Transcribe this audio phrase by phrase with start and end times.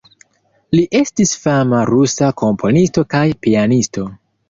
[0.75, 4.13] Li estis fama rusa komponisto kaj pianisto.